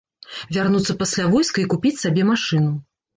[0.55, 2.73] Вярнуцца пасля войска і купіць сабе машыну.